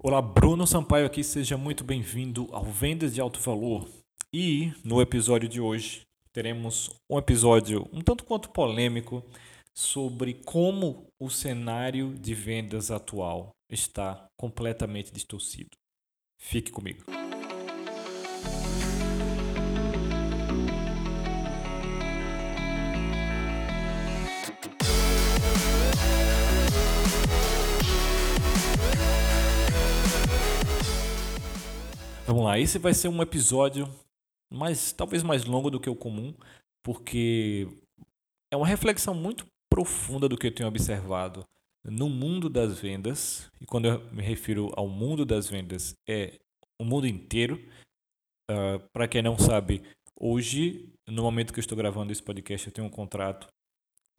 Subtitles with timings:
[0.00, 3.88] Olá, Bruno Sampaio aqui, seja muito bem-vindo ao Vendas de Alto Valor.
[4.32, 9.24] E no episódio de hoje teremos um episódio um tanto quanto polêmico
[9.74, 15.76] sobre como o cenário de vendas atual está completamente distorcido.
[16.40, 17.02] Fique comigo.
[32.28, 33.88] Vamos lá, esse vai ser um episódio
[34.52, 36.34] mais talvez mais longo do que o comum,
[36.82, 37.66] porque
[38.50, 41.42] é uma reflexão muito profunda do que eu tenho observado
[41.82, 43.50] no mundo das vendas.
[43.58, 46.38] E quando eu me refiro ao mundo das vendas, é
[46.78, 47.56] o mundo inteiro.
[48.50, 49.82] Uh, ah, Para quem não sabe,
[50.14, 53.48] hoje, no momento que eu estou gravando esse podcast, eu tenho um contrato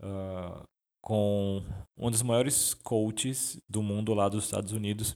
[0.02, 0.68] uh,
[0.99, 1.63] com
[1.96, 5.16] um dos maiores coaches do mundo lá dos Estados Unidos.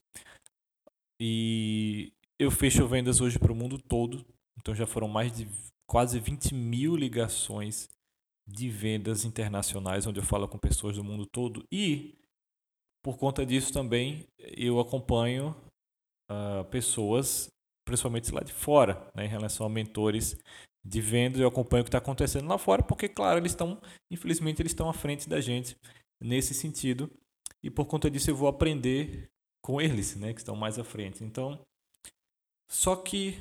[1.20, 4.26] E eu fecho vendas hoje para o mundo todo,
[4.58, 5.48] então já foram mais de
[5.88, 7.90] quase 20 mil ligações
[8.48, 11.66] de vendas internacionais, onde eu falo com pessoas do mundo todo.
[11.72, 12.16] E,
[13.04, 15.56] por conta disso também, eu acompanho
[16.30, 17.50] uh, pessoas,
[17.86, 20.38] principalmente lá de fora, né, em relação a mentores
[20.86, 21.40] de vendas.
[21.40, 24.90] Eu acompanho o que está acontecendo lá fora, porque, claro, eles estão, infelizmente, eles estão
[24.90, 25.78] à frente da gente
[26.22, 27.10] nesse sentido.
[27.64, 29.30] E por conta disso eu vou aprender
[29.62, 31.24] com eles, né, que estão mais à frente.
[31.24, 31.60] Então,
[32.74, 33.38] só que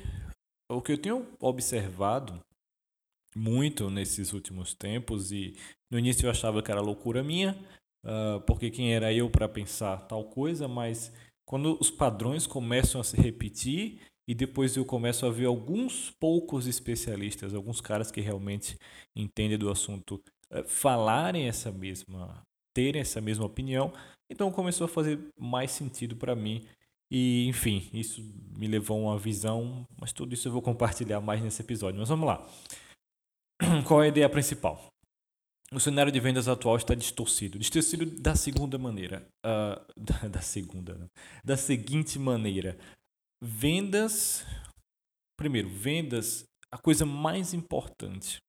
[0.69, 2.39] o que eu tenho observado
[3.35, 5.57] muito nesses últimos tempos, e
[5.91, 7.57] no início eu achava que era loucura minha,
[8.05, 11.11] uh, porque quem era eu para pensar tal coisa, mas
[11.47, 16.67] quando os padrões começam a se repetir e depois eu começo a ver alguns poucos
[16.67, 18.77] especialistas, alguns caras que realmente
[19.15, 23.91] entendem do assunto, uh, falarem essa mesma, terem essa mesma opinião,
[24.29, 26.63] então começou a fazer mais sentido para mim
[27.15, 28.23] e, enfim, isso
[28.57, 31.99] me levou a uma visão, mas tudo isso eu vou compartilhar mais nesse episódio.
[31.99, 32.43] Mas vamos lá.
[33.87, 34.87] Qual é a ideia principal?
[35.71, 37.59] O cenário de vendas atual está distorcido.
[37.59, 39.27] Distorcido da segunda maneira.
[39.45, 40.95] Uh, da, da, segunda.
[40.95, 41.05] Não.
[41.45, 42.79] Da seguinte maneira.
[43.39, 44.43] Vendas.
[45.37, 46.45] Primeiro, vendas.
[46.71, 48.39] A coisa mais importante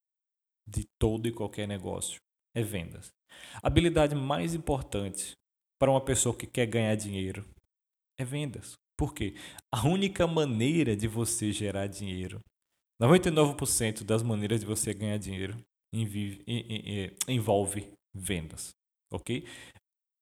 [0.67, 2.17] de todo e qualquer negócio
[2.57, 3.09] é vendas.
[3.63, 5.33] A habilidade mais importante
[5.79, 7.45] para uma pessoa que quer ganhar dinheiro
[8.19, 8.75] é vendas.
[8.97, 9.35] Por quê?
[9.73, 12.41] A única maneira de você gerar dinheiro,
[13.03, 15.57] 99% das maneiras de você ganhar dinheiro
[17.29, 18.71] envolve vendas,
[19.13, 19.45] ok?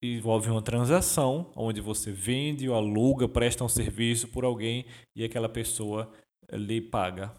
[0.02, 5.48] Envolve uma transação onde você vende ou aluga, presta um serviço por alguém e aquela
[5.48, 6.12] pessoa
[6.50, 7.34] lhe paga,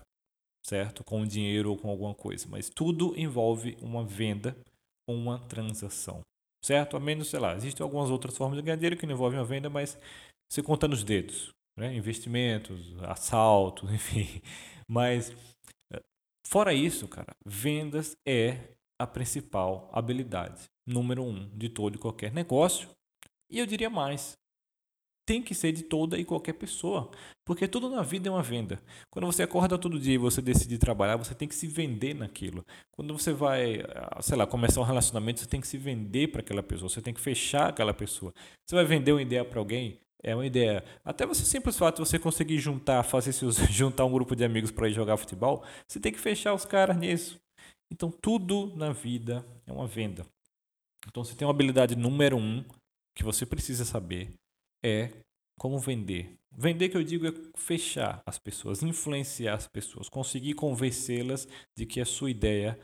[0.66, 1.04] certo?
[1.04, 2.48] Com dinheiro ou com alguma coisa.
[2.48, 4.56] Mas tudo envolve uma venda
[5.10, 6.22] uma transação,
[6.64, 6.98] certo?
[6.98, 9.44] A menos, sei lá, existem algumas outras formas de ganhar dinheiro que não envolvem a
[9.44, 9.98] venda, mas
[10.50, 11.94] você conta nos dedos, né?
[11.96, 14.42] investimentos, assaltos, enfim.
[14.88, 15.32] Mas
[15.92, 16.02] eh,
[16.48, 18.58] fora isso, cara, vendas é
[19.00, 22.90] a principal habilidade número um de todo e qualquer negócio.
[23.50, 24.38] E eu diria mais,
[25.26, 27.10] tem que ser de toda e qualquer pessoa,
[27.46, 28.82] porque tudo na vida é uma venda.
[29.10, 32.66] Quando você acorda todo dia e você decide trabalhar, você tem que se vender naquilo.
[32.92, 36.42] Quando você vai, ah, sei lá, começar um relacionamento, você tem que se vender para
[36.42, 38.34] aquela pessoa, você tem que fechar aquela pessoa.
[38.66, 40.84] Você vai vender uma ideia para alguém, é uma ideia.
[41.04, 44.88] Até você simples fato você conseguir juntar, fazer seus, juntar um grupo de amigos para
[44.88, 47.40] ir jogar futebol, você tem que fechar os caras nisso.
[47.92, 50.26] Então tudo na vida é uma venda.
[51.08, 52.64] Então você tem uma habilidade número um
[53.16, 54.34] que você precisa saber
[54.84, 55.10] é
[55.58, 56.34] como vender.
[56.56, 62.00] Vender que eu digo é fechar as pessoas, influenciar as pessoas, conseguir convencê-las de que
[62.00, 62.80] a sua ideia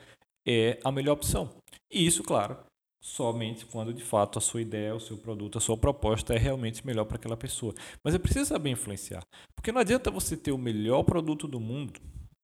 [0.47, 1.55] é a melhor opção.
[1.91, 2.57] E isso, claro,
[3.01, 6.85] somente quando de fato a sua ideia, o seu produto, a sua proposta é realmente
[6.85, 7.73] melhor para aquela pessoa.
[8.03, 9.21] Mas é preciso saber influenciar,
[9.55, 11.99] porque não adianta você ter o melhor produto do mundo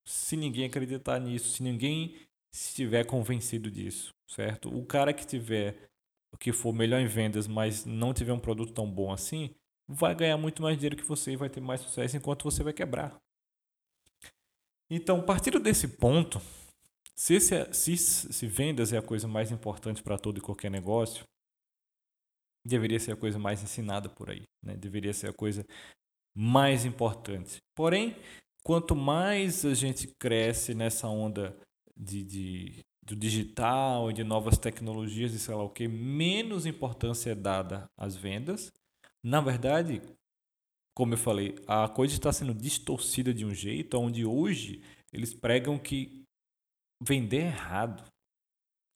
[0.06, 2.16] se ninguém acreditar nisso, se ninguém
[2.54, 4.70] estiver convencido disso, certo?
[4.70, 5.90] O cara que tiver
[6.38, 9.54] que for melhor em vendas, mas não tiver um produto tão bom assim,
[9.88, 12.74] vai ganhar muito mais dinheiro que você e vai ter mais sucesso enquanto você vai
[12.74, 13.16] quebrar.
[14.90, 16.40] Então, partindo desse ponto,
[17.16, 20.70] se, esse, é, se, se vendas é a coisa mais importante para todo e qualquer
[20.70, 21.24] negócio,
[22.66, 24.76] deveria ser a coisa mais ensinada por aí, né?
[24.76, 25.66] deveria ser a coisa
[26.36, 27.58] mais importante.
[27.76, 28.16] Porém,
[28.64, 31.56] quanto mais a gente cresce nessa onda
[31.96, 37.36] de, de, do digital de novas tecnologias e sei lá o que, menos importância é
[37.36, 38.74] dada às vendas.
[39.24, 40.02] Na verdade,
[40.96, 44.82] como eu falei, a coisa está sendo distorcida de um jeito onde hoje
[45.14, 46.24] eles pregam que
[47.02, 48.04] vender errado.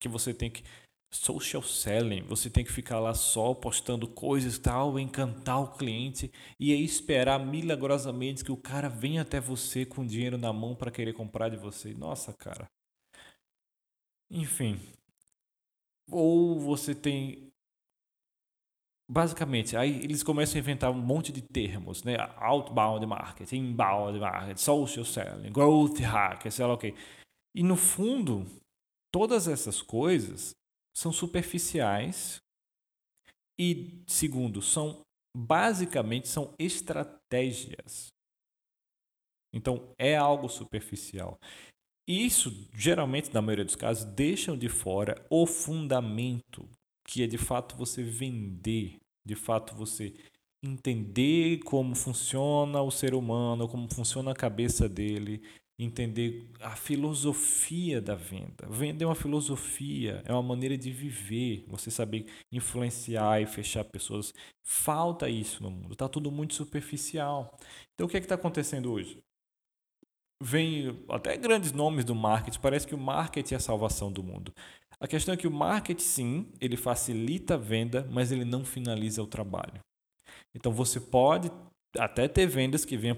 [0.01, 0.63] Que você tem que
[1.11, 6.71] social selling, você tem que ficar lá só postando coisas tal, encantar o cliente e
[6.71, 11.13] aí esperar milagrosamente que o cara venha até você com dinheiro na mão para querer
[11.13, 11.93] comprar de você.
[11.93, 12.69] Nossa, cara.
[14.29, 14.79] Enfim.
[16.11, 17.49] Ou você tem
[19.09, 22.15] basicamente, aí eles começam a inventar um monte de termos, né?
[22.37, 26.93] Outbound marketing, inbound marketing, social selling, growth hacker, sei lá o okay.
[27.55, 28.45] E no fundo,
[29.11, 30.51] todas essas coisas
[30.95, 32.39] são superficiais
[33.59, 35.01] e, segundo, são
[35.35, 38.09] basicamente são estratégias.
[39.53, 41.39] Então, é algo superficial.
[42.11, 46.67] Isso, geralmente, na maioria dos casos, deixam de fora o fundamento,
[47.05, 50.15] que é de fato você vender, de fato você
[50.63, 55.39] entender como funciona o ser humano, como funciona a cabeça dele,
[55.77, 58.67] entender a filosofia da venda.
[58.67, 64.33] Venda é uma filosofia, é uma maneira de viver, você saber influenciar e fechar pessoas.
[64.65, 67.55] Falta isso no mundo, está tudo muito superficial.
[67.93, 69.19] Então o que é está acontecendo hoje?
[70.41, 74.53] Vem até grandes nomes do marketing, parece que o marketing é a salvação do mundo.
[74.99, 79.21] A questão é que o marketing, sim, ele facilita a venda, mas ele não finaliza
[79.21, 79.79] o trabalho.
[80.55, 81.51] Então você pode
[81.97, 83.17] até ter vendas que venham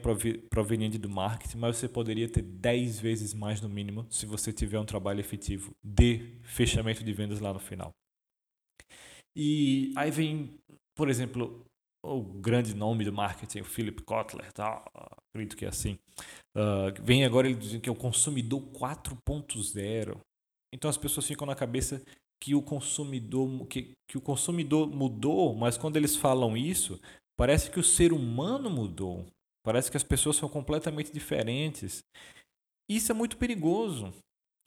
[0.50, 4.80] provenientes do marketing, mas você poderia ter 10 vezes mais no mínimo se você tiver
[4.80, 7.92] um trabalho efetivo de fechamento de vendas lá no final.
[9.36, 10.58] E aí vem,
[10.96, 11.66] por exemplo,
[12.04, 14.84] o grande nome do marketing, o Philip Kotler, tá?
[15.30, 15.98] acredito que é assim.
[16.56, 20.18] Uh, vem agora ele dizendo que é o consumidor 4.0.
[20.74, 22.02] Então as pessoas ficam na cabeça
[22.42, 27.00] que o consumidor que, que o consumidor mudou, mas quando eles falam isso,
[27.42, 29.26] Parece que o ser humano mudou.
[29.66, 32.04] Parece que as pessoas são completamente diferentes.
[32.88, 34.14] Isso é muito perigoso,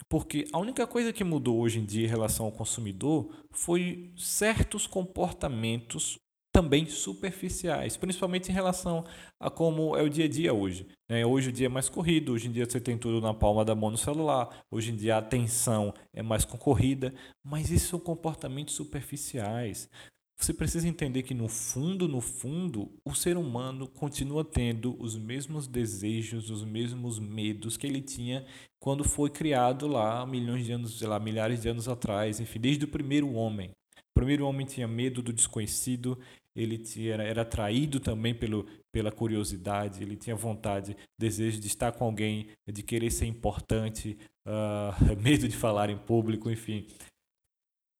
[0.08, 4.88] porque a única coisa que mudou hoje em dia em relação ao consumidor foi certos
[4.88, 6.18] comportamentos
[6.54, 9.04] também superficiais, principalmente em relação
[9.40, 10.86] a como é o dia a dia hoje.
[11.08, 11.26] Né?
[11.26, 13.74] Hoje o dia é mais corrido, hoje em dia você tem tudo na palma da
[13.74, 17.12] mão no celular, hoje em dia a atenção é mais concorrida,
[17.42, 19.90] mas isso são comportamentos superficiais.
[20.38, 25.66] Você precisa entender que no fundo, no fundo, o ser humano continua tendo os mesmos
[25.66, 28.44] desejos, os mesmos medos que ele tinha
[28.78, 32.84] quando foi criado lá milhões de anos, sei lá, milhares de anos atrás, enfim, desde
[32.84, 33.70] o primeiro homem.
[34.10, 36.16] O primeiro homem tinha medo do desconhecido,
[36.56, 42.04] ele tinha, era atraído também pelo, pela curiosidade, ele tinha vontade, desejo de estar com
[42.04, 44.16] alguém, de querer ser importante,
[44.46, 46.86] uh, medo de falar em público, enfim.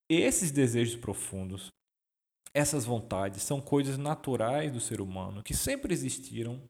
[0.09, 1.73] Esses desejos profundos
[2.55, 6.63] essas vontades são coisas naturais do ser humano que sempre existiram,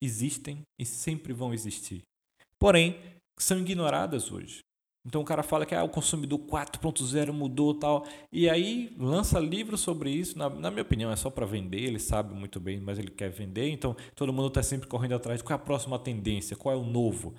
[0.00, 2.02] existem e sempre vão existir.
[2.60, 2.96] Porém,
[3.36, 4.60] são ignoradas hoje.
[5.06, 8.06] Então o cara fala que ah, o consumidor 4.0 mudou tal.
[8.32, 10.38] E aí lança livros sobre isso.
[10.38, 11.82] Na, na minha opinião, é só para vender.
[11.82, 13.68] Ele sabe muito bem, mas ele quer vender.
[13.68, 16.84] Então todo mundo está sempre correndo atrás qual é a próxima tendência, qual é o
[16.84, 17.34] novo.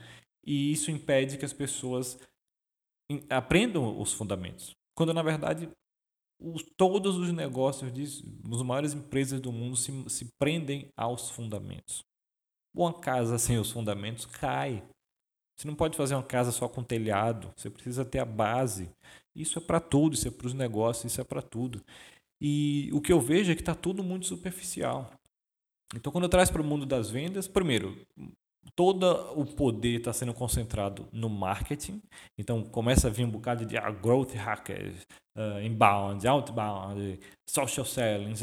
[0.45, 2.19] E isso impede que as pessoas
[3.29, 4.75] aprendam os fundamentos.
[4.95, 5.69] Quando na verdade
[6.39, 12.03] os, todos os negócios das maiores empresas do mundo se, se prendem aos fundamentos.
[12.75, 14.83] Uma casa sem os fundamentos cai.
[15.57, 17.53] Você não pode fazer uma casa só com telhado.
[17.55, 18.89] Você precisa ter a base.
[19.35, 20.15] Isso é para tudo.
[20.15, 21.11] Isso é para os negócios.
[21.11, 21.83] Isso é para tudo.
[22.41, 25.11] E o que eu vejo é que está tudo muito superficial.
[25.95, 27.95] Então, quando eu traz para o mundo das vendas, primeiro,
[28.75, 29.05] todo
[29.39, 32.01] o poder está sendo concentrado no marketing.
[32.37, 35.05] Então começa a vir um bocado de ah, growth hackers,
[35.37, 38.33] uh, inbound, outbound, social selling.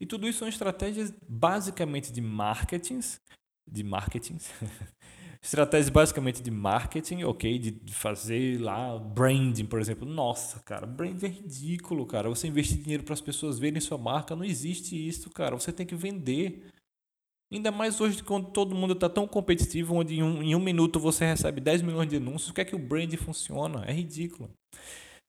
[0.00, 3.00] E tudo isso são estratégias basicamente de marketing,
[3.70, 4.38] de marketing.
[5.42, 7.58] estratégias basicamente de marketing, ok?
[7.58, 10.08] De, fazer lá branding, por exemplo.
[10.08, 12.28] Nossa, cara, branding é ridículo, cara.
[12.28, 15.56] Você investir dinheiro para as pessoas verem sua marca, não existe isso, cara.
[15.56, 16.68] Você tem que vender.
[17.52, 20.98] Ainda mais hoje, quando todo mundo está tão competitivo, onde em um, em um, minuto
[20.98, 23.84] você recebe 10 milhões de anúncios, o que é que o brand funciona?
[23.84, 24.48] É ridículo.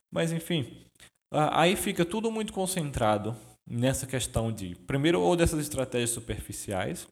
[0.10, 0.86] Mas, enfim,
[1.32, 3.36] aí fica tudo muito concentrado
[3.68, 7.08] nessa questão de, primeiro, ou dessas estratégias superficiais,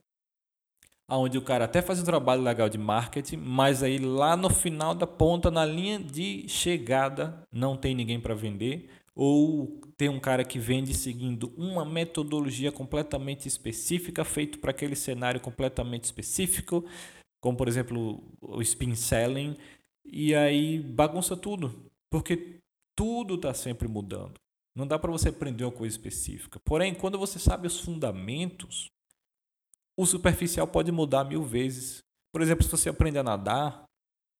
[1.17, 4.95] onde o cara até faz um trabalho legal de marketing, mas aí lá no final
[4.95, 10.43] da ponta, na linha de chegada, não tem ninguém para vender, ou tem um cara
[10.43, 16.85] que vende seguindo uma metodologia completamente específica, feito para aquele cenário completamente específico,
[17.41, 19.57] como por exemplo o spin selling,
[20.05, 22.57] e aí bagunça tudo, porque
[22.95, 24.39] tudo está sempre mudando.
[24.75, 26.59] Não dá para você aprender uma coisa específica.
[26.63, 28.89] Porém, quando você sabe os fundamentos,
[30.01, 32.03] o superficial pode mudar mil vezes.
[32.33, 33.85] Por exemplo, se você aprende a nadar,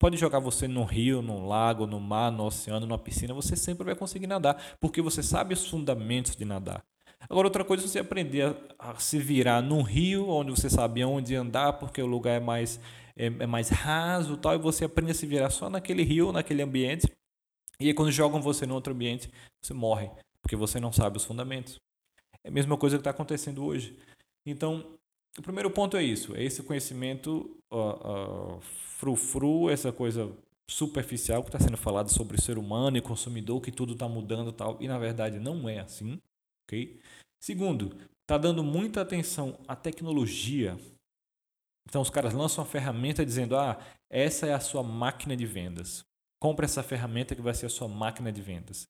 [0.01, 3.83] Pode jogar você no rio, no lago, no mar, no oceano, numa piscina, você sempre
[3.83, 6.83] vai conseguir nadar, porque você sabe os fundamentos de nadar.
[7.29, 8.47] Agora, outra coisa é você aprender
[8.79, 12.39] a, a se virar num rio, onde você sabe onde andar, porque o lugar é
[12.39, 12.79] mais,
[13.15, 16.63] é, é mais raso tal, e você aprende a se virar só naquele rio, naquele
[16.63, 17.05] ambiente.
[17.79, 19.29] E aí, quando jogam você em outro ambiente,
[19.61, 20.09] você morre,
[20.41, 21.75] porque você não sabe os fundamentos.
[22.43, 23.95] É a mesma coisa que está acontecendo hoje.
[24.47, 24.97] Então,
[25.37, 30.31] o primeiro ponto é isso, é esse conhecimento uh, uh, frufru, essa coisa
[30.69, 34.51] superficial que está sendo falado sobre o ser humano e consumidor, que tudo está mudando
[34.51, 36.19] tal, e na verdade não é assim,
[36.65, 36.99] ok?
[37.39, 40.77] Segundo, está dando muita atenção à tecnologia.
[41.87, 46.05] Então os caras lançam uma ferramenta dizendo, ah, essa é a sua máquina de vendas.
[46.39, 48.87] Compre essa ferramenta que vai ser a sua máquina de vendas.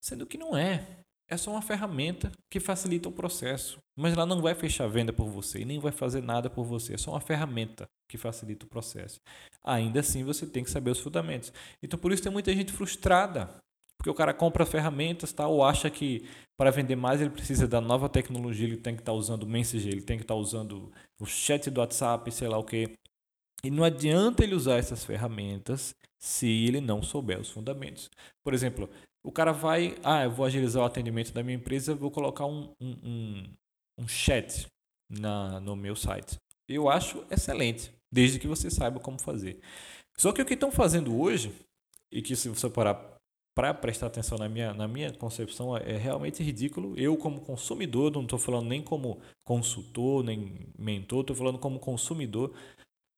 [0.00, 3.78] Sendo que não é é só uma ferramenta que facilita o processo.
[3.96, 6.64] Mas ela não vai fechar a venda por você e nem vai fazer nada por
[6.64, 6.94] você.
[6.94, 9.18] É só uma ferramenta que facilita o processo.
[9.64, 11.50] Ainda assim, você tem que saber os fundamentos.
[11.82, 13.48] Então, por isso tem muita gente frustrada.
[13.96, 17.80] Porque o cara compra ferramentas tal, ou acha que para vender mais ele precisa da
[17.80, 20.40] nova tecnologia, ele tem que estar tá usando o Messenger, ele tem que estar tá
[20.40, 22.92] usando o chat do WhatsApp, sei lá o que.
[23.64, 28.10] E não adianta ele usar essas ferramentas se ele não souber os fundamentos.
[28.44, 28.90] Por exemplo,
[29.24, 32.72] o cara vai, ah, eu vou agilizar o atendimento da minha empresa, vou colocar um,
[32.80, 33.54] um, um,
[33.98, 34.66] um chat
[35.08, 36.36] na, no meu site.
[36.68, 39.60] Eu acho excelente, desde que você saiba como fazer.
[40.16, 41.52] Só que o que estão fazendo hoje,
[42.10, 43.12] e que se você parar
[43.54, 46.98] para prestar atenção na minha, na minha concepção, é, é realmente ridículo.
[46.98, 52.54] Eu, como consumidor, não estou falando nem como consultor, nem mentor, estou falando como consumidor.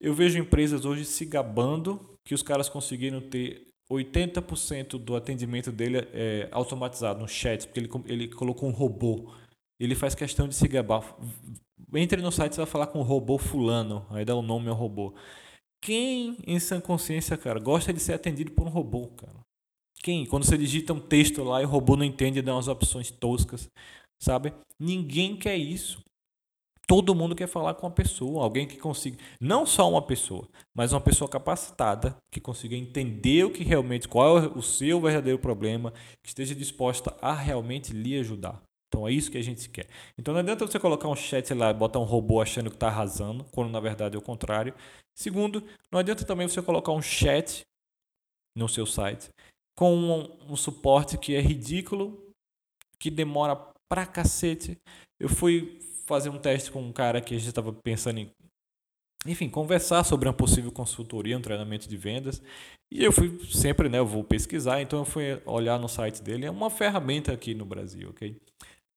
[0.01, 6.09] Eu vejo empresas hoje se gabando que os caras conseguiram ter 80% do atendimento dele
[6.13, 9.33] é automatizado no chat, porque ele, ele colocou um robô.
[9.79, 11.17] Ele faz questão de se gabar.
[11.95, 14.69] Entre no site, você vai falar com o robô fulano, aí dá o um nome
[14.69, 15.15] ao robô.
[15.83, 19.45] Quem, em sã consciência, cara, gosta de ser atendido por um robô, cara?
[20.03, 20.27] Quem?
[20.27, 23.11] Quando você digita um texto lá e o robô não entende e dá umas opções
[23.11, 23.71] toscas,
[24.19, 24.53] sabe?
[24.79, 26.03] Ninguém quer isso.
[26.87, 30.93] Todo mundo quer falar com uma pessoa, alguém que consiga, não só uma pessoa, mas
[30.93, 35.93] uma pessoa capacitada, que consiga entender o que realmente, qual é o seu verdadeiro problema,
[36.23, 38.63] que esteja disposta a realmente lhe ajudar.
[38.89, 39.89] Então é isso que a gente quer.
[40.19, 42.89] Então não adianta você colocar um chat lá e botar um robô achando que está
[42.89, 44.75] arrasando, quando na verdade é o contrário.
[45.17, 47.63] Segundo, não adianta também você colocar um chat
[48.57, 49.31] no seu site
[49.77, 52.31] com um, um suporte que é ridículo,
[52.99, 53.57] que demora
[53.89, 54.79] pra cacete.
[55.19, 58.31] Eu fui fazer um teste com um cara que a gente estava pensando em,
[59.27, 62.43] enfim, conversar sobre uma possível consultoria, um treinamento de vendas.
[62.93, 66.47] E eu fui sempre, né, eu vou pesquisar, então eu fui olhar no site dele,
[66.47, 68.37] é uma ferramenta aqui no Brasil, ok?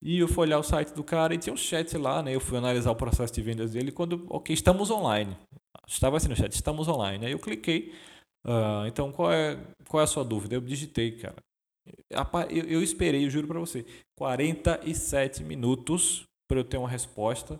[0.02, 2.36] E eu fui olhar o site do cara e tinha um chat lá, né?
[2.36, 5.36] Eu fui analisar o processo de vendas dele quando, ok, estamos online.
[5.88, 7.26] Estava assim no chat, estamos online.
[7.26, 7.94] Aí eu cliquei.
[8.46, 10.54] Uh, então, qual é, qual é a sua dúvida?
[10.54, 11.38] Eu digitei, cara.
[12.50, 13.86] Eu, eu esperei, eu juro para você,
[14.18, 17.60] 47 minutos para eu ter uma resposta.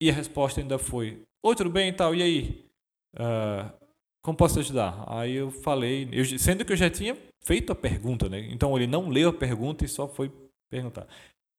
[0.00, 2.70] E a resposta ainda foi: Oi, tudo bem e tal, e aí?
[3.14, 3.84] Uh,
[4.24, 5.04] como posso te ajudar?
[5.06, 8.48] Aí eu falei, eu, sendo que eu já tinha feito a pergunta, né?
[8.50, 10.32] Então ele não leu a pergunta e só foi
[10.70, 11.06] perguntar.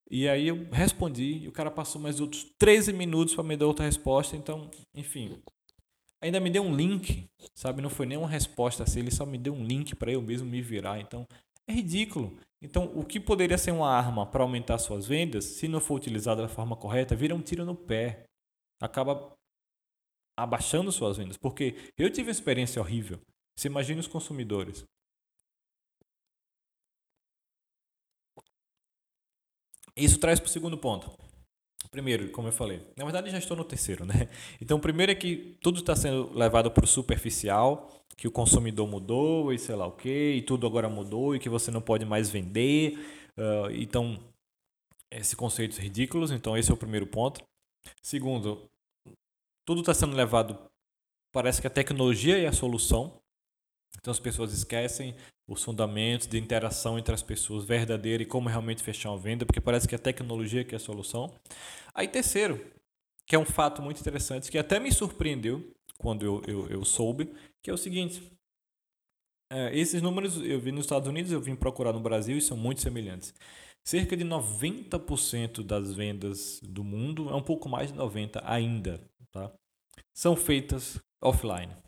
[0.10, 3.67] E aí eu respondi e o cara passou mais outros 13 minutos para me dar
[3.67, 4.36] outra resposta.
[4.36, 5.39] Então, enfim,
[6.19, 7.84] ainda me deu um link, sabe?
[7.84, 10.50] Não foi nem uma resposta assim, ele só me deu um link para eu mesmo
[10.50, 11.00] me virar.
[11.00, 11.27] Então,
[11.67, 12.36] é ridículo.
[12.65, 16.41] Então, o que poderia ser uma arma para aumentar suas vendas, se não for utilizado
[16.41, 18.25] da forma correta, vira um tiro no pé.
[18.81, 19.38] Acaba
[20.36, 21.38] abaixando suas vendas.
[21.38, 23.22] Porque eu tive uma experiência horrível.
[23.55, 24.84] Você imagina os consumidores.
[29.95, 31.25] Isso traz para o segundo ponto.
[31.95, 34.27] Primeiro, como eu falei, na verdade já estou no terceiro, né?
[34.61, 39.53] Então, primeiro é que tudo está sendo levado para o superficial que o consumidor mudou
[39.53, 42.29] e sei lá o que, e tudo agora mudou e que você não pode mais
[42.29, 42.99] vender.
[43.37, 44.19] Uh, então,
[45.09, 46.31] esses conceitos ridículos.
[46.31, 47.41] Então, esse é o primeiro ponto.
[48.01, 48.69] Segundo,
[49.65, 50.59] tudo está sendo levado.
[51.31, 53.21] Parece que a tecnologia é a solução.
[54.05, 55.15] Então, as pessoas esquecem
[55.47, 59.59] os fundamentos de interação entre as pessoas verdadeira e como realmente fechar uma venda, porque
[59.59, 61.33] parece que a tecnologia que é a solução.
[61.91, 62.63] Aí, terceiro,
[63.25, 67.33] que é um fato muito interessante, que até me surpreendeu quando eu, eu, eu soube,
[67.63, 68.21] que é o seguinte.
[69.51, 72.55] É, esses números eu vi nos Estados Unidos, eu vim procurar no Brasil e são
[72.55, 73.33] muito semelhantes.
[73.83, 79.51] Cerca de 90% das vendas do mundo, é um pouco mais de 90% ainda, tá?
[80.13, 81.85] são feitas offline.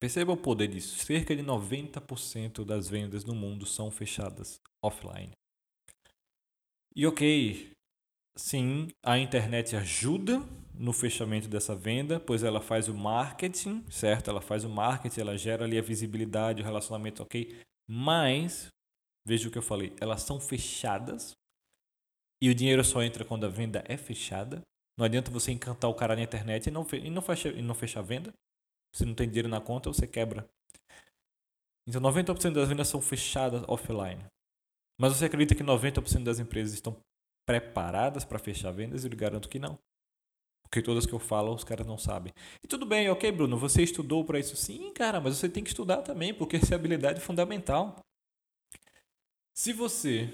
[0.00, 1.04] Perceba o poder disso.
[1.04, 5.30] Cerca de 90% das vendas no mundo são fechadas offline.
[6.96, 7.70] E ok,
[8.34, 10.42] sim, a internet ajuda
[10.74, 14.30] no fechamento dessa venda, pois ela faz o marketing, certo?
[14.30, 17.60] Ela faz o marketing, ela gera ali a visibilidade, o relacionamento, ok?
[17.86, 18.68] Mas,
[19.26, 21.32] veja o que eu falei, elas são fechadas
[22.42, 24.62] e o dinheiro só entra quando a venda é fechada.
[24.98, 27.74] Não adianta você encantar o cara na internet e não, e não, fecha, e não
[27.74, 28.32] fechar a venda.
[28.92, 30.48] Se não tem dinheiro na conta, você quebra.
[31.86, 34.24] Então, 90% das vendas são fechadas offline.
[34.98, 36.96] Mas você acredita que 90% das empresas estão
[37.46, 39.04] preparadas para fechar vendas?
[39.04, 39.78] Eu lhe garanto que não.
[40.62, 42.32] Porque todas que eu falo, os caras não sabem.
[42.62, 44.54] E tudo bem, ok, Bruno, você estudou para isso?
[44.56, 47.98] Sim, cara, mas você tem que estudar também, porque essa é habilidade fundamental.
[49.52, 50.32] Se você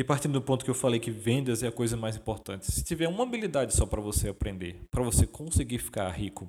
[0.00, 2.82] e partindo do ponto que eu falei que vendas é a coisa mais importante, se
[2.82, 6.48] tiver uma habilidade só para você aprender, para você conseguir ficar rico,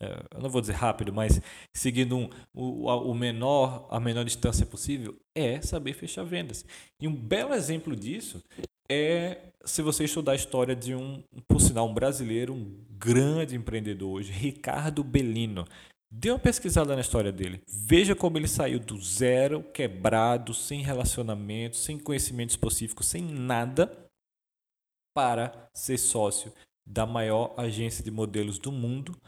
[0.00, 1.40] é, eu não vou dizer rápido, mas
[1.74, 6.64] seguindo um, o, o menor, a menor distância possível, é saber fechar vendas.
[7.00, 8.42] E um belo exemplo disso
[8.90, 14.18] é se você estudar a história de um, por sinal, um brasileiro, um grande empreendedor
[14.18, 15.64] hoje, Ricardo Bellino.
[16.16, 17.60] Dê uma pesquisada na história dele.
[17.66, 24.08] Veja como ele saiu do zero, quebrado, sem relacionamento, sem conhecimento específico, sem nada,
[25.12, 26.52] para ser sócio
[26.86, 29.20] da maior agência de modelos do mundo,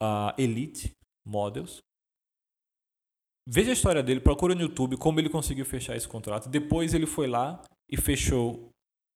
[0.00, 0.92] a Elite
[1.26, 1.82] Models.
[3.44, 6.48] Veja a história dele, procura no YouTube como ele conseguiu fechar esse contrato.
[6.48, 7.60] Depois ele foi lá
[7.90, 8.70] e fechou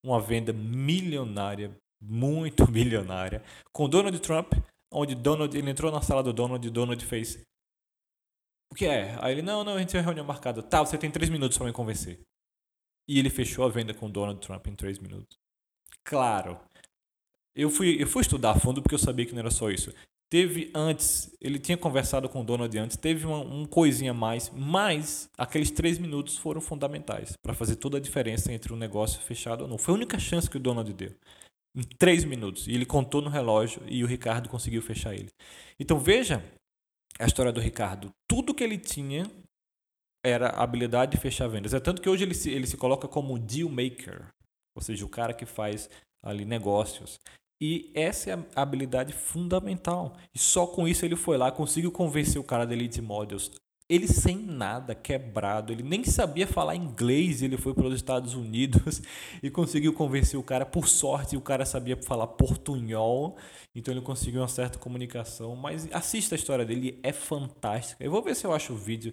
[0.05, 3.41] uma venda milionária, muito milionária,
[3.73, 4.53] com Donald Trump
[4.95, 7.45] onde Donald, ele entrou na sala do Donald e Donald fez
[8.71, 9.17] o que é?
[9.21, 10.61] Aí ele, não, não, a gente tem uma reunião marcada.
[10.61, 12.19] Tá, você tem três minutos para me convencer.
[13.09, 15.39] E ele fechou a venda com Donald Trump em três minutos.
[16.03, 16.59] Claro.
[17.55, 19.93] Eu fui, eu fui estudar a fundo porque eu sabia que não era só isso.
[20.29, 24.51] Teve antes, ele tinha conversado com o Donald antes, teve uma, um coisinha a mais,
[24.51, 29.63] mas aqueles três minutos foram fundamentais para fazer toda a diferença entre um negócio fechado
[29.63, 29.79] ou não.
[29.79, 31.15] Foi a única chance que o Donald deu
[31.75, 32.67] em três minutos.
[32.67, 35.31] E ele contou no relógio e o Ricardo conseguiu fechar ele.
[35.79, 36.45] Então veja
[37.19, 38.11] a história do Ricardo.
[38.29, 39.25] Tudo que ele tinha
[40.25, 41.75] era a habilidade de fechar vendas.
[41.75, 44.29] É tanto que hoje ele se, ele se coloca como deal maker,
[44.75, 45.91] ou seja, o cara que faz
[46.23, 47.19] ali negócios.
[47.61, 50.17] E essa é a habilidade fundamental.
[50.35, 53.51] E só com isso ele foi lá, conseguiu convencer o cara da Elite Models
[53.89, 59.03] ele sem nada, quebrado, ele nem sabia falar inglês, ele foi para os Estados Unidos
[59.43, 60.65] e conseguiu convencer o cara.
[60.65, 63.37] Por sorte, o cara sabia falar portunhol,
[63.75, 65.55] então ele conseguiu uma certa comunicação.
[65.55, 68.03] Mas assista a história dele, é fantástica.
[68.03, 69.13] Eu vou ver se eu acho o vídeo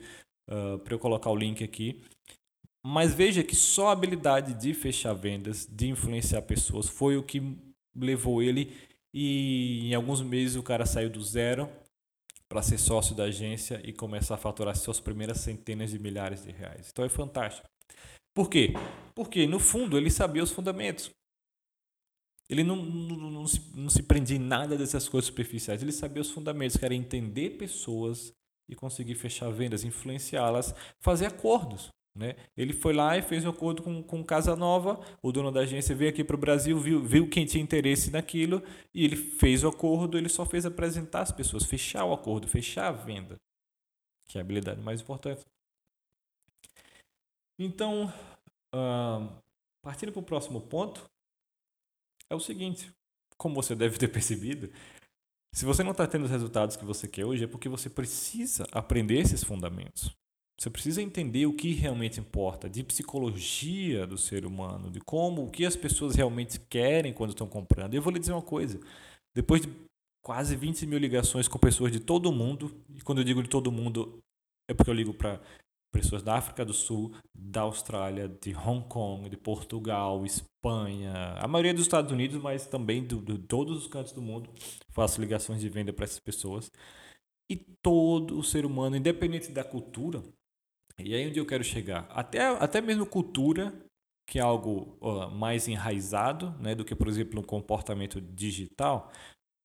[0.49, 2.01] uh, para eu colocar o link aqui.
[2.83, 7.57] Mas veja que só a habilidade de fechar vendas, de influenciar pessoas, foi o que
[7.95, 8.75] levou ele.
[9.13, 11.69] E em alguns meses o cara saiu do zero
[12.51, 16.51] para ser sócio da agência e começar a faturar suas primeiras centenas de milhares de
[16.51, 16.89] reais.
[16.91, 17.65] Então é fantástico.
[18.35, 18.73] Por quê?
[19.15, 21.09] Porque no fundo ele sabia os fundamentos.
[22.49, 25.81] Ele não, não, não, se, não se prendia em nada dessas coisas superficiais.
[25.81, 28.33] Ele sabia os fundamentos, que era entender pessoas
[28.67, 31.87] e conseguir fechar vendas, influenciá-las, fazer acordos.
[32.13, 32.35] Né?
[32.57, 35.95] Ele foi lá e fez um acordo com, com Casa Nova, o dono da agência
[35.95, 38.61] veio aqui para o Brasil, viu, viu quem tinha interesse naquilo
[38.93, 42.87] e ele fez o acordo, ele só fez apresentar as pessoas, fechar o acordo, fechar
[42.87, 43.37] a venda,
[44.27, 45.45] que é a habilidade mais importante.
[47.57, 48.11] Então,
[48.75, 49.29] uh,
[49.81, 51.09] partindo para o próximo ponto,
[52.29, 52.91] é o seguinte,
[53.37, 54.69] como você deve ter percebido,
[55.53, 58.65] se você não está tendo os resultados que você quer hoje, é porque você precisa
[58.71, 60.09] aprender esses fundamentos.
[60.61, 65.49] Você precisa entender o que realmente importa, de psicologia do ser humano, de como, o
[65.49, 67.95] que as pessoas realmente querem quando estão comprando.
[67.95, 68.79] Eu vou lhe dizer uma coisa:
[69.35, 69.69] depois de
[70.23, 73.71] quase 20 mil ligações com pessoas de todo mundo, e quando eu digo de todo
[73.71, 74.19] mundo,
[74.69, 75.41] é porque eu ligo para
[75.91, 81.73] pessoas da África do Sul, da Austrália, de Hong Kong, de Portugal, Espanha, a maioria
[81.73, 84.47] dos Estados Unidos, mas também de todos os cantos do mundo,
[84.91, 86.69] faço ligações de venda para essas pessoas.
[87.49, 90.21] E todo o ser humano, independente da cultura,
[91.05, 92.07] e aí onde eu quero chegar?
[92.09, 93.73] Até, até mesmo cultura,
[94.27, 94.97] que é algo
[95.33, 99.11] mais enraizado né, do que, por exemplo, um comportamento digital.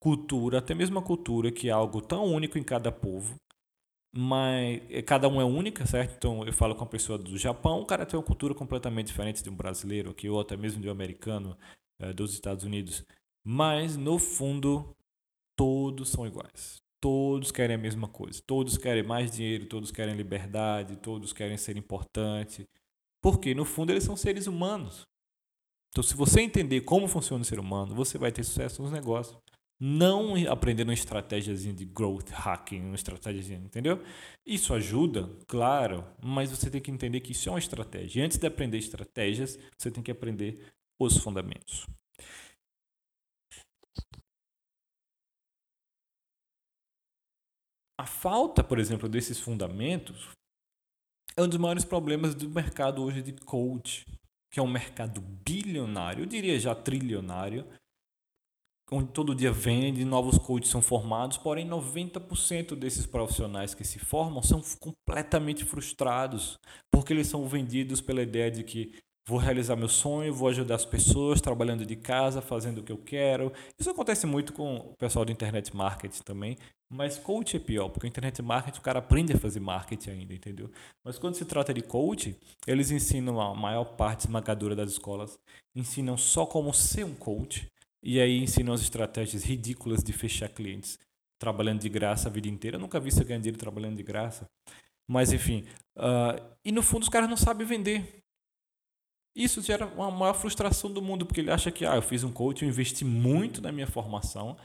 [0.00, 3.36] Cultura, até mesmo a cultura, que é algo tão único em cada povo,
[4.14, 6.14] mas eh, cada um é única, certo?
[6.16, 9.42] Então eu falo com uma pessoa do Japão, o cara tem uma cultura completamente diferente
[9.42, 11.56] de um brasileiro aqui, ou até mesmo de um americano
[12.02, 13.04] uh, dos Estados Unidos.
[13.44, 14.96] Mas no fundo,
[15.56, 18.40] todos são iguais todos querem a mesma coisa.
[18.46, 22.66] Todos querem mais dinheiro, todos querem liberdade, todos querem ser importante.
[23.22, 25.06] Porque, no fundo, eles são seres humanos.
[25.90, 29.38] Então, se você entender como funciona o ser humano, você vai ter sucesso nos negócios.
[29.78, 34.02] Não aprendendo uma estratégia de growth hacking, uma estratégia, entendeu?
[34.44, 38.20] Isso ajuda, claro, mas você tem que entender que isso é uma estratégia.
[38.20, 41.86] E antes de aprender estratégias, você tem que aprender os fundamentos.
[47.98, 50.28] A falta, por exemplo, desses fundamentos
[51.36, 54.06] é um dos maiores problemas do mercado hoje de coach,
[54.50, 57.66] que é um mercado bilionário, eu diria já trilionário,
[58.90, 64.42] onde todo dia vende, novos coaches são formados, porém 90% desses profissionais que se formam
[64.42, 66.58] são completamente frustrados,
[66.92, 68.92] porque eles são vendidos pela ideia de que
[69.28, 72.98] vou realizar meu sonho, vou ajudar as pessoas trabalhando de casa, fazendo o que eu
[72.98, 73.52] quero.
[73.78, 76.56] Isso acontece muito com o pessoal do internet marketing também,
[76.88, 80.34] mas coach é pior, porque o internet marketing o cara aprende a fazer marketing ainda,
[80.34, 80.70] entendeu?
[81.04, 85.38] Mas quando se trata de coach, eles ensinam a maior parte esmagadora das escolas,
[85.74, 87.66] ensinam só como ser um coach
[88.02, 90.98] e aí ensinam as estratégias ridículas de fechar clientes
[91.38, 92.76] trabalhando de graça a vida inteira.
[92.76, 94.48] Eu nunca vi você ganhar dinheiro trabalhando de graça.
[95.08, 95.64] Mas enfim,
[95.96, 98.22] uh, e no fundo os caras não sabem vender.
[99.34, 102.32] Isso gera uma maior frustração do mundo, porque ele acha que ah, eu fiz um
[102.32, 104.56] coach, eu investi muito na minha formação,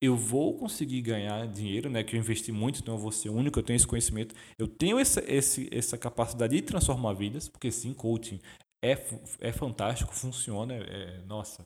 [0.00, 2.04] eu vou conseguir ganhar dinheiro, né?
[2.04, 4.98] Que eu investi muito, então eu vou ser único, eu tenho esse conhecimento, eu tenho
[4.98, 8.40] essa, esse, essa capacidade de transformar vidas, porque sim, coaching
[8.84, 8.92] é,
[9.40, 11.62] é fantástico, funciona, é, é nossa.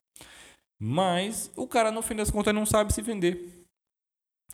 [0.80, 3.62] Mas o cara, no fim das contas, não sabe se vender.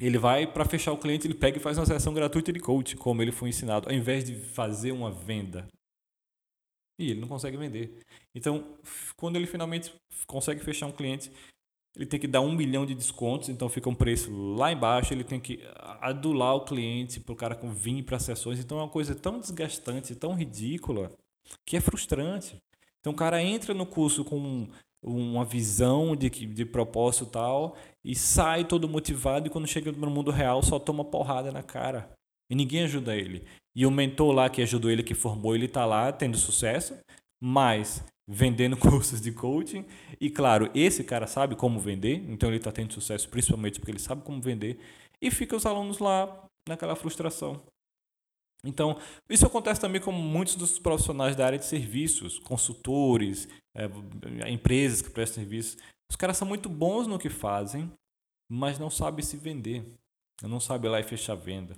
[0.00, 2.96] Ele vai para fechar o cliente, ele pega e faz uma sessão gratuita de coach,
[2.96, 5.66] como ele foi ensinado, ao invés de fazer uma venda.
[7.00, 7.98] E ele não consegue vender.
[8.34, 8.76] Então,
[9.16, 9.92] quando ele finalmente
[10.26, 11.32] consegue fechar um cliente,
[11.98, 15.24] ele tem que dar um milhão de descontos, então fica um preço lá embaixo, ele
[15.24, 15.60] tem que
[16.00, 18.60] adular o cliente para o cara vir para sessões.
[18.60, 21.10] Então é uma coisa tão desgastante, tão ridícula,
[21.66, 22.56] que é frustrante.
[23.00, 24.68] Então o cara entra no curso com
[25.02, 30.30] uma visão de, de propósito tal e sai todo motivado e quando chega no mundo
[30.30, 32.10] real só toma porrada na cara
[32.48, 33.44] e ninguém ajuda ele.
[33.74, 36.96] E o mentor lá que ajudou ele, que formou, ele está lá tendo sucesso,
[37.42, 39.86] mas vendendo cursos de coaching.
[40.20, 43.98] E claro, esse cara sabe como vender, então ele está tendo sucesso principalmente porque ele
[43.98, 44.78] sabe como vender.
[45.20, 47.62] E fica os alunos lá naquela frustração.
[48.64, 48.98] Então,
[49.30, 53.88] isso acontece também com muitos dos profissionais da área de serviços, consultores, é,
[54.50, 55.80] empresas que prestam serviços.
[56.10, 57.90] Os caras são muito bons no que fazem,
[58.50, 59.84] mas não sabem se vender.
[60.42, 61.76] Não sabem lá e fechar venda.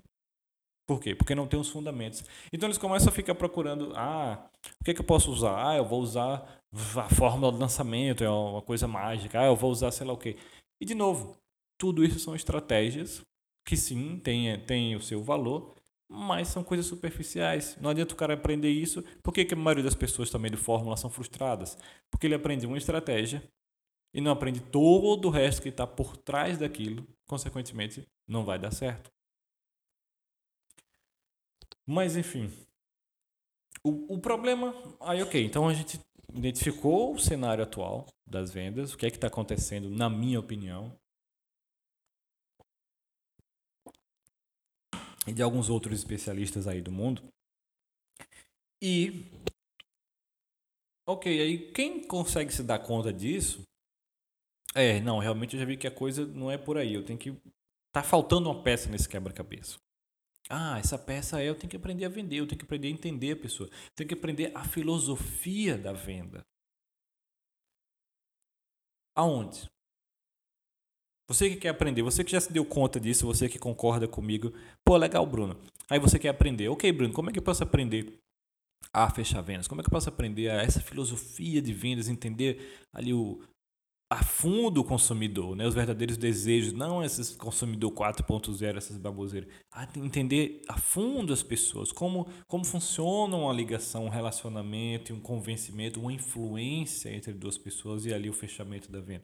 [0.90, 1.14] Por quê?
[1.14, 2.24] Porque não tem os fundamentos.
[2.53, 4.50] Então eles começam a ficar procurando, ah,
[4.81, 5.70] o que, é que eu posso usar?
[5.70, 9.40] Ah, eu vou usar a fórmula do lançamento, é uma coisa mágica.
[9.40, 10.37] Ah, eu vou usar sei lá o quê.
[10.81, 11.37] E de novo,
[11.79, 13.22] tudo isso são estratégias
[13.64, 15.76] que sim, têm tem o seu valor,
[16.11, 17.79] mas são coisas superficiais.
[17.81, 19.05] Não adianta o cara aprender isso.
[19.22, 21.79] Por que, que a maioria das pessoas também de fórmula são frustradas?
[22.11, 23.40] Porque ele aprende uma estratégia
[24.12, 27.07] e não aprende todo o resto que está por trás daquilo.
[27.29, 29.09] Consequentemente, não vai dar certo.
[31.90, 32.48] Mas enfim.
[33.83, 34.72] O, o problema.
[35.00, 35.44] Aí, ok.
[35.44, 35.98] Então a gente
[36.33, 40.96] identificou o cenário atual das vendas, o que é que está acontecendo, na minha opinião.
[45.26, 47.22] e de alguns outros especialistas aí do mundo.
[48.83, 49.26] E
[51.07, 53.62] ok, aí quem consegue se dar conta disso?
[54.74, 56.94] É, não, realmente eu já vi que a coisa não é por aí.
[56.94, 57.37] Eu tenho que
[57.92, 59.79] tá faltando uma peça nesse quebra-cabeça.
[60.48, 62.90] Ah, essa peça é eu tenho que aprender a vender, eu tenho que aprender a
[62.90, 66.44] entender a pessoa, eu tenho que aprender a filosofia da venda.
[69.14, 69.68] Aonde?
[71.29, 74.53] Você que quer aprender, você que já se deu conta disso, você que concorda comigo,
[74.85, 75.57] pô, legal, Bruno.
[75.88, 76.68] Aí você quer aprender.
[76.68, 78.18] Ok, Bruno, como é que eu posso aprender
[78.92, 79.68] a fechar vendas?
[79.68, 83.40] Como é que eu posso aprender a essa filosofia de vendas, entender ali o
[84.12, 85.64] a fundo o consumidor, né?
[85.64, 89.49] os verdadeiros desejos, não esses consumidor 4.0, essas baboseiras.
[89.70, 96.01] A entender a fundo as pessoas, como, como funciona uma ligação, um relacionamento, um convencimento,
[96.01, 99.23] uma influência entre duas pessoas e ali o fechamento da venda.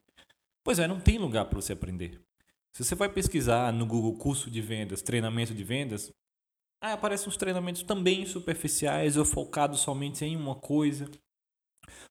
[0.62, 2.20] Pois é, não tem lugar para você aprender.
[2.72, 6.12] Se você vai pesquisar no Google curso de vendas, treinamento de vendas,
[6.81, 11.11] aí aparecem uns treinamentos também superficiais ou focados somente em uma coisa.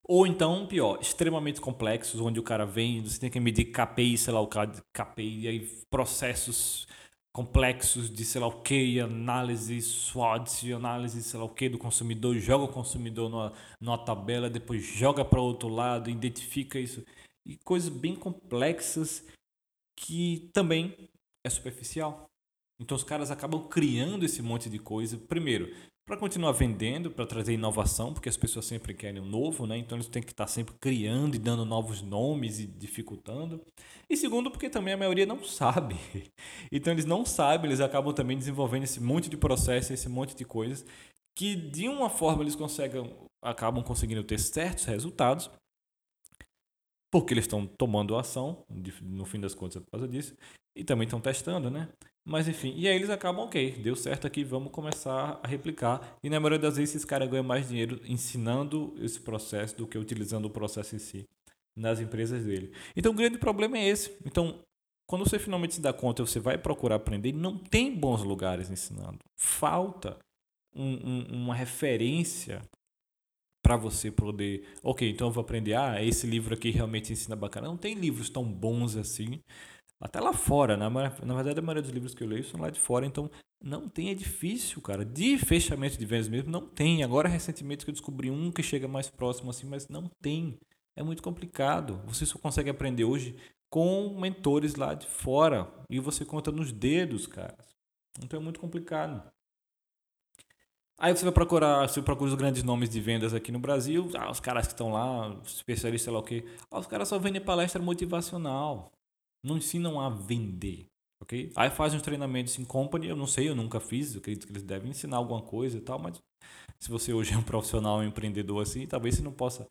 [0.08, 4.34] Ou então, pior, extremamente complexos, onde o cara vem, você tem que medir KPI, sei
[4.34, 5.60] lá o KPI, e aí
[5.90, 6.88] processos
[7.36, 12.34] complexos de sei lá o que, análise SWOT, análise sei lá o que do consumidor,
[12.38, 17.04] joga o consumidor numa, numa tabela, depois joga para outro lado, identifica isso
[17.46, 19.28] e coisas bem complexas
[19.98, 21.10] que também
[21.46, 22.30] é superficial.
[22.80, 25.74] Então os caras acabam criando esse monte de coisa, primeiro,
[26.06, 29.78] para continuar vendendo, para trazer inovação, porque as pessoas sempre querem um novo, né?
[29.78, 33.62] Então eles têm que estar sempre criando e dando novos nomes e dificultando.
[34.10, 35.96] E segundo, porque também a maioria não sabe.
[36.72, 40.44] Então eles não sabem, eles acabam também desenvolvendo esse monte de processos, esse monte de
[40.44, 40.86] coisas
[41.36, 45.52] que de uma forma eles conseguem acabam conseguindo ter certos resultados,
[47.12, 48.66] porque eles estão tomando ação,
[49.02, 50.36] no fim das contas é por causa disso,
[50.76, 51.88] e também estão testando, né?
[52.28, 56.18] Mas enfim, e aí eles acabam, ok, deu certo aqui, vamos começar a replicar.
[56.24, 59.96] E na maioria das vezes esses caras ganham mais dinheiro ensinando esse processo do que
[59.96, 61.28] utilizando o processo em si
[61.76, 62.74] nas empresas dele.
[62.96, 64.18] Então o grande problema é esse.
[64.26, 64.60] Então,
[65.06, 69.20] quando você finalmente se dá conta, você vai procurar aprender, não tem bons lugares ensinando.
[69.36, 70.18] Falta
[70.76, 72.60] um, um, uma referência
[73.62, 77.68] para você poder, ok, então eu vou aprender, ah, esse livro aqui realmente ensina bacana.
[77.68, 79.40] Não tem livros tão bons assim
[80.00, 81.16] até lá fora, na, né?
[81.24, 83.30] na verdade a maioria dos livros que eu leio são lá de fora, então
[83.62, 85.04] não tem, é difícil, cara.
[85.04, 87.04] De fechamento de vendas mesmo, não tem.
[87.04, 90.60] Agora recentemente que eu descobri um que chega mais próximo assim, mas não tem.
[90.96, 92.02] É muito complicado.
[92.06, 93.36] Você só consegue aprender hoje
[93.70, 97.58] com mentores lá de fora e você conta nos dedos, cara.
[98.22, 99.24] Então é muito complicado.
[100.98, 104.32] Aí você vai procurar, você procura os grandes nomes de vendas aqui no Brasil, ah,
[104.32, 106.46] os caras que estão lá, especialistas, sei lá o quê.
[106.72, 108.94] Ah, os caras só vendem palestra motivacional
[109.46, 110.88] não ensinam a vender,
[111.22, 111.52] ok?
[111.56, 114.52] Aí fazem os treinamentos em company, eu não sei, eu nunca fiz, eu acredito que
[114.52, 116.22] eles devem ensinar alguma coisa e tal, mas
[116.80, 119.68] se você hoje é um profissional, um empreendedor assim, talvez você não possa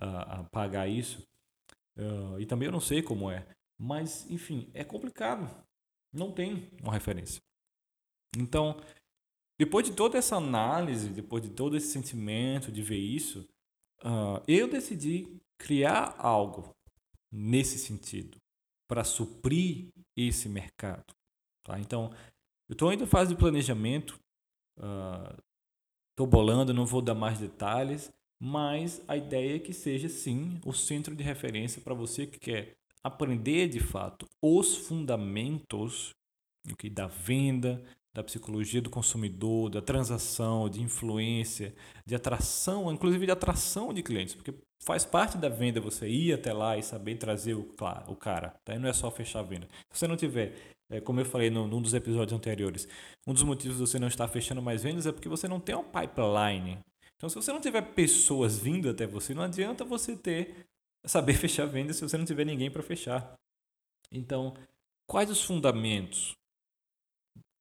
[0.00, 1.22] uh, pagar isso.
[1.96, 3.46] Uh, e também eu não sei como é.
[3.78, 5.48] Mas, enfim, é complicado.
[6.12, 7.40] Não tem uma referência.
[8.36, 8.80] Então,
[9.58, 13.46] depois de toda essa análise, depois de todo esse sentimento de ver isso,
[14.02, 16.74] uh, eu decidi criar algo
[17.30, 18.40] nesse sentido
[18.90, 21.14] para suprir esse mercado.
[21.64, 21.78] Tá?
[21.78, 22.10] Então,
[22.68, 24.18] eu estou ainda em fase de planejamento,
[24.76, 28.10] estou uh, bolando, não vou dar mais detalhes,
[28.42, 32.74] mas a ideia é que seja sim o centro de referência para você que quer
[33.04, 36.10] aprender de fato os fundamentos
[36.72, 37.80] okay, da venda,
[38.12, 41.72] da psicologia do consumidor, da transação, de influência,
[42.04, 46.52] de atração, inclusive de atração de clientes, porque faz parte da venda você ir até
[46.52, 47.74] lá e saber trazer o,
[48.08, 48.78] o cara, tá?
[48.78, 49.68] Não é só fechar a venda.
[49.90, 50.54] Se você não tiver,
[50.90, 52.88] é, como eu falei no, num dos episódios anteriores,
[53.26, 55.74] um dos motivos de você não estar fechando mais vendas é porque você não tem
[55.74, 56.78] um pipeline.
[57.16, 60.66] Então, se você não tiver pessoas vindo até você, não adianta você ter
[61.04, 63.34] saber fechar vendas se você não tiver ninguém para fechar.
[64.10, 64.54] Então,
[65.06, 66.34] quais os fundamentos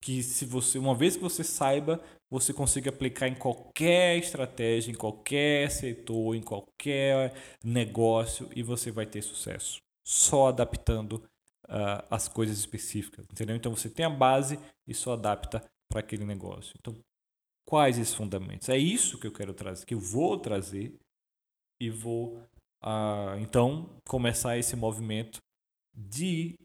[0.02, 4.96] que se você uma vez que você saiba você consiga aplicar em qualquer estratégia, em
[4.96, 7.34] qualquer setor, em qualquer
[7.64, 9.82] negócio e você vai ter sucesso.
[10.06, 11.14] Só adaptando
[11.66, 13.56] uh, as coisas específicas, entendeu?
[13.56, 16.76] Então você tem a base e só adapta para aquele negócio.
[16.80, 16.96] Então,
[17.66, 18.70] quais esses fundamentos?
[18.70, 20.94] É isso que eu quero trazer, que eu vou trazer
[21.82, 22.38] e vou
[22.84, 25.40] uh, então começar esse movimento
[25.96, 26.56] de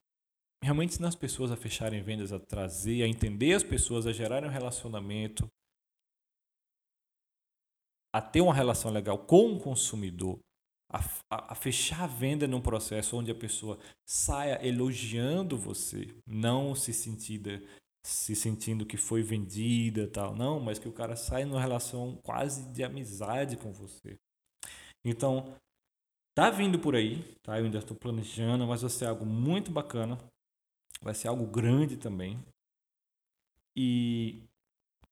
[0.65, 4.49] realmente ensinar as pessoas a fecharem vendas, a trazer, a entender as pessoas, a gerarem
[4.49, 5.47] um relacionamento,
[8.13, 10.39] a ter uma relação legal com o consumidor,
[10.91, 10.99] a,
[11.31, 16.93] a, a, fechar a venda num processo onde a pessoa saia elogiando você, não se
[16.93, 17.51] sentindo,
[18.05, 22.73] se sentindo que foi vendida tal, não, mas que o cara saia numa relação quase
[22.73, 24.17] de amizade com você.
[25.05, 25.55] Então,
[26.35, 27.59] tá vindo por aí, tá?
[27.59, 30.19] Eu ainda estou planejando, mas vai ser algo muito bacana
[31.03, 32.39] vai ser algo grande também.
[33.77, 34.43] E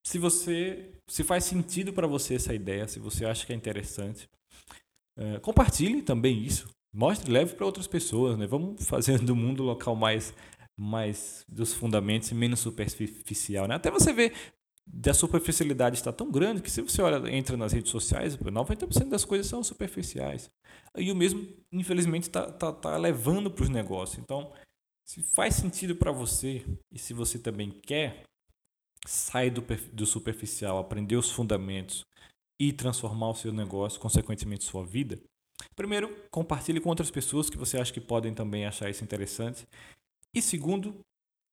[0.04, 4.28] se você, se faz sentido para você essa ideia, se você acha que é interessante,
[5.16, 6.68] é, compartilhe também isso.
[6.94, 8.46] Mostre, leve para outras pessoas, né?
[8.46, 10.34] Vamos fazer do mundo local mais
[10.74, 13.74] mais dos fundamentos e menos superficial, né?
[13.74, 14.32] Até você ver
[14.86, 19.24] da superficialidade está tão grande que se você olha, entra nas redes sociais, 90% das
[19.24, 20.50] coisas são superficiais.
[20.96, 24.18] E o mesmo, infelizmente, está tá, tá levando para os negócios.
[24.18, 24.52] Então,
[25.04, 28.22] se faz sentido para você e se você também quer,
[29.06, 29.62] sair do,
[29.92, 32.04] do superficial, aprender os fundamentos
[32.60, 35.18] e transformar o seu negócio, consequentemente sua vida.
[35.74, 39.66] Primeiro, compartilhe com outras pessoas que você acha que podem também achar isso interessante.
[40.34, 40.94] E segundo,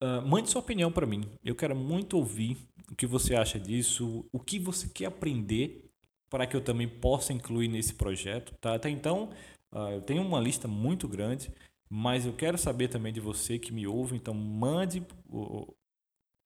[0.02, 1.28] uh, mande sua opinião para mim.
[1.44, 2.56] Eu quero muito ouvir
[2.90, 5.90] o que você acha disso, o que você quer aprender
[6.28, 8.54] para que eu também possa incluir nesse projeto.
[8.60, 8.74] Tá?
[8.74, 9.30] Até então,
[9.72, 11.52] uh, eu tenho uma lista muito grande.
[11.92, 15.74] Mas eu quero saber também de você que me ouve, então mande o,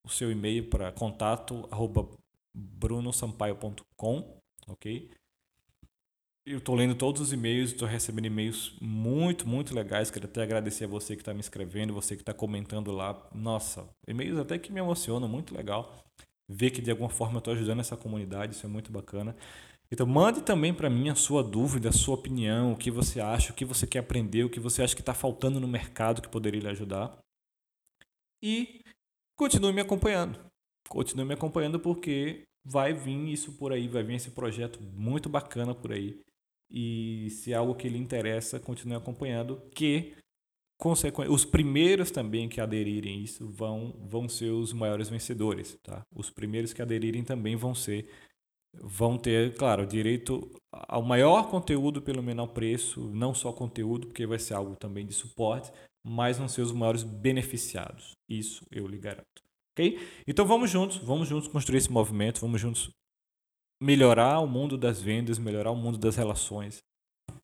[0.04, 2.09] o seu e-mail para contato arroba
[2.54, 5.11] brunosampaio.com, ok?
[6.46, 10.11] Eu estou lendo todos os e-mails, estou recebendo e-mails muito, muito legais.
[10.11, 13.28] Quero até agradecer a você que está me escrevendo, você que está comentando lá.
[13.35, 16.04] Nossa, e-mails até que me emocionam, muito legal.
[16.46, 19.35] Ver que de alguma forma eu estou ajudando essa comunidade, isso é muito bacana.
[19.94, 23.52] Então mande também para mim a sua dúvida, a sua opinião, o que você acha,
[23.52, 26.28] o que você quer aprender, o que você acha que está faltando no mercado que
[26.28, 27.16] poderia lhe ajudar.
[28.42, 28.80] E
[29.38, 30.40] continue me acompanhando.
[30.88, 35.72] Continue me acompanhando porque vai vir isso por aí, vai vir esse projeto muito bacana
[35.72, 36.20] por aí.
[36.68, 40.16] E se é algo que lhe interessa, continue acompanhando, que
[41.30, 46.02] os primeiros também que aderirem isso vão, vão ser os maiores vencedores, tá?
[46.12, 48.11] Os primeiros que aderirem também vão ser
[48.82, 54.38] vão ter, claro, direito ao maior conteúdo pelo menor preço, não só conteúdo, porque vai
[54.38, 55.72] ser algo também de suporte,
[56.04, 58.12] mas vão ser os maiores beneficiados.
[58.28, 59.42] Isso eu lhe garanto.
[59.72, 59.98] Ok?
[60.26, 62.90] Então vamos juntos, vamos juntos construir esse movimento, vamos juntos
[63.82, 66.82] melhorar o mundo das vendas, melhorar o mundo das relações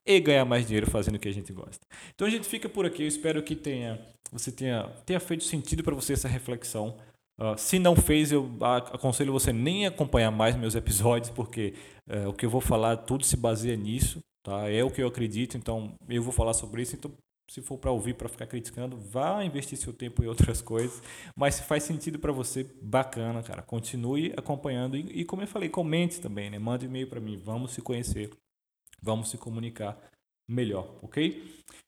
[0.06, 1.80] e ganhar mais dinheiro fazendo o que a gente gosta.
[2.14, 3.02] Então a gente fica por aqui.
[3.02, 3.98] Eu espero que tenha
[4.32, 6.96] você tenha, tenha feito sentido para você essa reflexão.
[7.40, 8.50] Uh, se não fez, eu
[8.92, 11.72] aconselho você nem acompanhar mais meus episódios, porque
[12.06, 14.68] uh, o que eu vou falar tudo se baseia nisso, tá?
[14.68, 16.94] É o que eu acredito, então eu vou falar sobre isso.
[16.96, 17.10] Então,
[17.50, 21.02] se for para ouvir, para ficar criticando, vá investir seu tempo em outras coisas.
[21.34, 23.62] Mas se faz sentido para você, bacana, cara.
[23.62, 26.58] Continue acompanhando e, e, como eu falei, comente também, né?
[26.58, 27.38] Mande um e-mail para mim.
[27.38, 28.30] Vamos se conhecer,
[29.02, 29.98] vamos se comunicar
[30.48, 31.42] melhor, ok?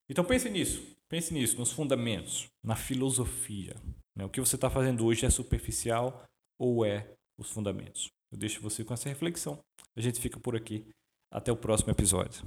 [0.08, 3.76] Então pense nisso, pense nisso, nos fundamentos, na filosofia.
[4.16, 4.24] Né?
[4.24, 6.24] O que você está fazendo hoje é superficial
[6.58, 8.10] ou é os fundamentos?
[8.30, 9.58] Eu deixo você com essa reflexão.
[9.96, 10.86] A gente fica por aqui.
[11.30, 12.42] Até o próximo episódio.